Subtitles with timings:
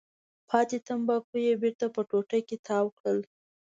[0.49, 3.19] پاتې تنباکو یې بېرته په ټوټه کې تاو کړل.